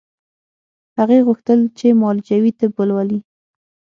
هغې 0.99 1.19
غوښتل 1.27 1.59
چې 1.77 1.87
معالجوي 2.01 2.51
طب 2.59 2.71
ولولي 2.79 3.19